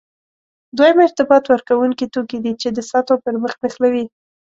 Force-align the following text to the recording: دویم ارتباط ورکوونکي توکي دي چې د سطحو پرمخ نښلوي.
دویم 0.77 0.97
ارتباط 1.07 1.43
ورکوونکي 1.47 2.05
توکي 2.13 2.39
دي 2.43 2.53
چې 2.61 2.67
د 2.71 2.79
سطحو 2.89 3.21
پرمخ 3.23 3.53
نښلوي. 3.63 4.05